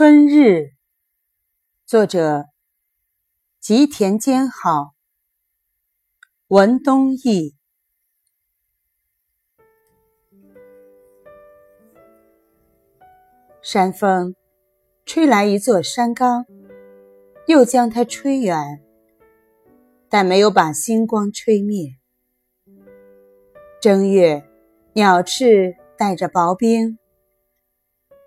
[0.00, 0.70] 春日，
[1.84, 2.46] 作者
[3.60, 4.94] 吉田兼好，
[6.46, 7.54] 文东义。
[13.60, 14.34] 山风
[15.04, 16.46] 吹来一座山冈，
[17.46, 18.82] 又将它吹远，
[20.08, 21.90] 但没有把星光吹灭。
[23.82, 24.48] 正月，
[24.94, 26.99] 鸟翅带着薄冰。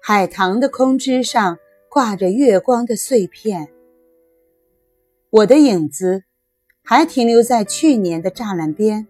[0.05, 3.69] 海棠的空枝上挂着月光的碎片，
[5.29, 6.25] 我的影子
[6.83, 9.07] 还停留在去年的栅栏边，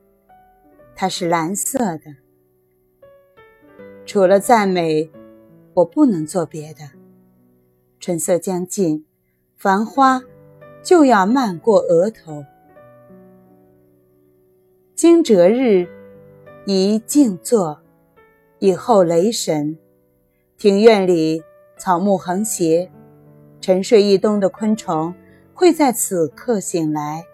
[0.95, 2.15] 它是蓝色的。
[4.05, 5.09] 除了赞美，
[5.73, 6.81] 我不能做别的。
[7.99, 9.03] 春色将近，
[9.55, 10.21] 繁花
[10.83, 12.45] 就要漫过额头。
[14.93, 15.87] 惊蛰日
[16.67, 17.81] 宜静坐，
[18.59, 19.79] 以后雷神。
[20.63, 21.43] 庭院里
[21.75, 22.89] 草木横斜，
[23.59, 25.13] 沉睡一冬的昆虫
[25.53, 27.25] 会在此刻醒来，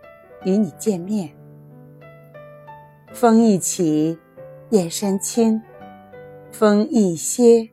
[0.45, 1.29] 与你见面。
[3.13, 4.17] 风一起，
[4.71, 5.61] 燕山青；
[6.51, 7.69] 风一歇，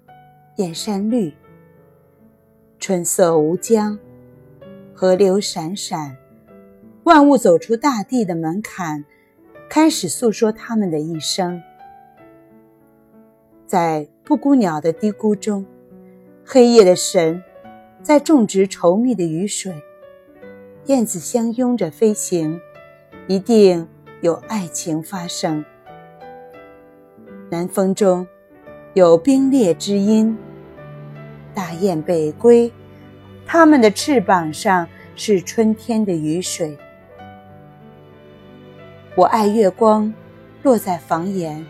[0.56, 1.33] 燕山绿。
[2.78, 3.98] 春色无疆，
[4.92, 6.19] 河流闪闪，
[7.05, 9.06] 万物走出大地的门槛，
[9.70, 11.62] 开始诉说他们的一生。
[13.67, 15.67] 在布谷鸟的低咕中，
[16.45, 17.42] 黑夜的神
[18.00, 19.75] 在种植稠密的雨水，
[20.84, 22.61] 燕子相拥着飞行，
[23.27, 23.89] 一定
[24.20, 25.64] 有爱情发生。
[27.50, 28.25] 南风中
[28.95, 30.39] 有冰裂之音，
[31.53, 32.73] 大雁北归，
[33.45, 34.86] 它们的翅膀上
[35.17, 36.78] 是春天的雨水。
[39.17, 40.14] 我爱月光
[40.62, 41.67] 落在房檐。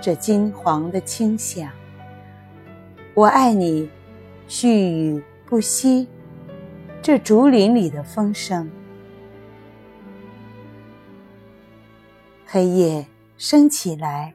[0.00, 1.68] 这金黄的清香，
[3.14, 3.88] 我爱你，
[4.48, 6.06] 絮语不息。
[7.02, 8.68] 这竹林里的风声，
[12.44, 13.06] 黑夜
[13.36, 14.34] 升起来，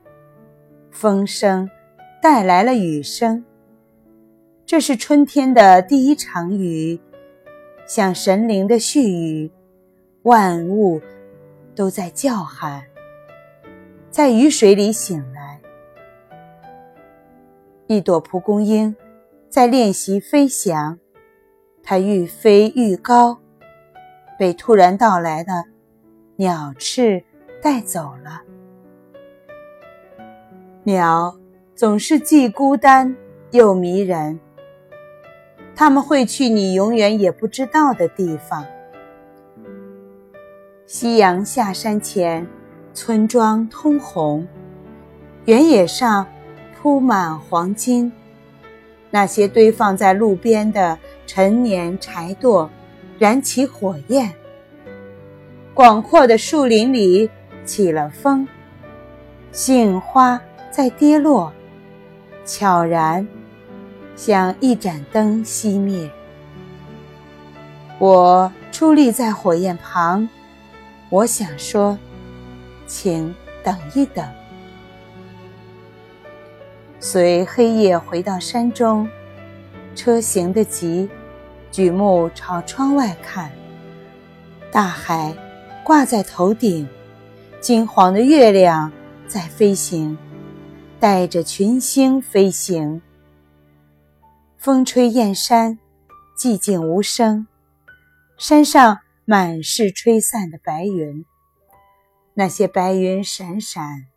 [0.89, 1.69] 风声
[2.21, 3.43] 带来了雨声。
[4.65, 6.97] 这是春天的第一场雨，
[7.85, 9.51] 像神灵的絮语，
[10.21, 11.01] 万物
[11.75, 12.83] 都在叫喊，
[14.09, 15.40] 在雨水里醒来。
[17.91, 18.95] 一朵蒲公英
[19.49, 20.97] 在练习飞翔，
[21.83, 23.41] 它愈飞愈高，
[24.39, 25.65] 被突然到来的
[26.37, 27.21] 鸟翅
[27.61, 28.43] 带走了。
[30.83, 31.37] 鸟
[31.75, 33.13] 总是既孤单
[33.49, 34.39] 又迷人，
[35.75, 38.65] 它们会去你永远也不知道的地方。
[40.85, 42.47] 夕阳下山前，
[42.93, 44.47] 村庄通红，
[45.43, 46.25] 原野上。
[46.81, 48.11] 铺满黄金，
[49.11, 50.97] 那些堆放在路边的
[51.27, 52.67] 陈年柴垛
[53.19, 54.33] 燃起火焰。
[55.75, 57.29] 广阔的树林里
[57.63, 58.47] 起了风，
[59.51, 61.53] 杏花在跌落，
[62.45, 63.27] 悄然
[64.15, 66.09] 像一盏灯熄灭。
[67.99, 70.27] 我矗立在火焰旁，
[71.11, 71.95] 我想说，
[72.87, 74.25] 请等一等。
[77.03, 79.09] 随黑夜回到山中，
[79.95, 81.09] 车行得急，
[81.71, 83.51] 举目朝窗外看，
[84.71, 85.35] 大海
[85.83, 86.87] 挂在头顶，
[87.59, 88.91] 金黄的月亮
[89.27, 90.15] 在飞行，
[90.99, 93.01] 带着群星飞行。
[94.59, 95.79] 风吹燕山，
[96.37, 97.47] 寂静无声，
[98.37, 101.25] 山上满是吹散的白云，
[102.35, 104.10] 那些白云闪闪。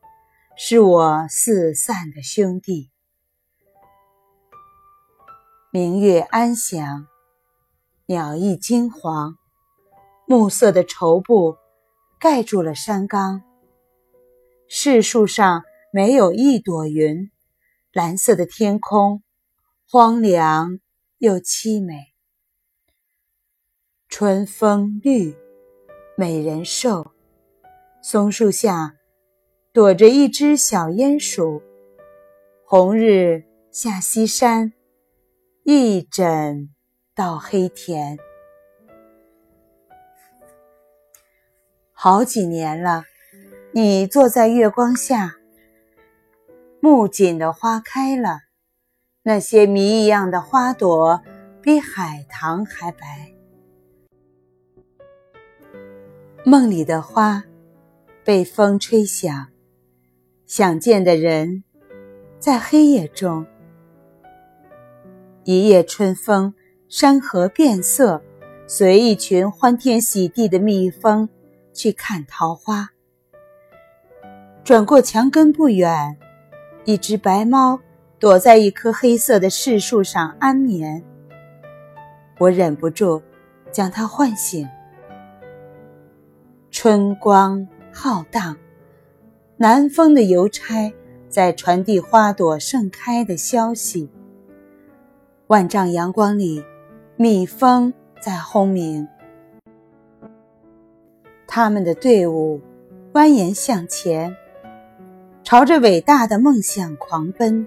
[0.56, 2.92] 是我四散的兄弟。
[5.72, 7.08] 明月安详，
[8.06, 9.36] 鸟翼金黄，
[10.28, 11.56] 暮色的绸布
[12.20, 13.42] 盖住了山冈。
[14.68, 17.32] 柿树上没有一朵云，
[17.92, 19.24] 蓝色的天空
[19.90, 20.78] 荒凉
[21.18, 22.14] 又凄美。
[24.08, 25.36] 春风绿，
[26.16, 27.10] 美人瘦，
[28.00, 28.94] 松树下。
[29.74, 31.60] 躲着一只小鼹鼠，
[32.64, 33.42] 红日
[33.72, 34.72] 下西山，
[35.64, 36.72] 一枕
[37.12, 38.16] 到黑田。
[41.92, 43.02] 好几年了，
[43.72, 45.34] 你坐在月光下，
[46.78, 48.42] 木槿的花开了，
[49.24, 51.20] 那些谜一样的花朵
[51.60, 53.34] 比海棠还白。
[56.44, 57.42] 梦里的花
[58.22, 59.48] 被风吹响。
[60.46, 61.64] 想见的人，
[62.38, 63.46] 在黑夜中，
[65.44, 66.52] 一夜春风，
[66.86, 68.22] 山河变色，
[68.66, 71.28] 随一群欢天喜地的蜜蜂
[71.72, 72.90] 去看桃花。
[74.62, 76.18] 转过墙根不远，
[76.84, 77.80] 一只白猫
[78.18, 81.02] 躲在一棵黑色的柿树上安眠。
[82.38, 83.22] 我忍不住
[83.72, 84.68] 将它唤醒。
[86.70, 88.56] 春光浩荡，
[89.56, 90.92] 南风的邮差
[91.28, 94.10] 在传递花朵盛开的消息。
[95.46, 96.64] 万丈阳光里，
[97.16, 99.06] 蜜蜂在轰鸣，
[101.46, 102.60] 他们的队伍
[103.12, 104.36] 蜿蜒向前。
[105.44, 107.64] 朝着伟大的梦想狂奔。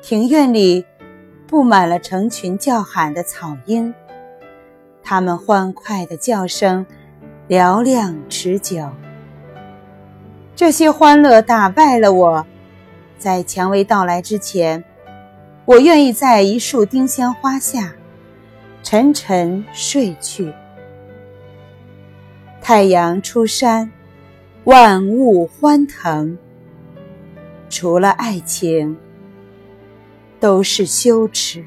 [0.00, 0.84] 庭院里
[1.46, 3.94] 布满了成群叫喊的草鹰，
[5.02, 6.84] 它们欢快的叫声
[7.48, 8.90] 嘹亮持久。
[10.62, 12.46] 这些欢乐打败了我，
[13.18, 14.84] 在蔷薇到来之前，
[15.64, 17.92] 我愿意在一束丁香花下
[18.80, 20.52] 沉沉睡去。
[22.60, 23.90] 太阳出山。
[24.62, 26.38] 万物欢腾，
[27.68, 28.96] 除了爱情，
[30.38, 31.64] 都是羞耻。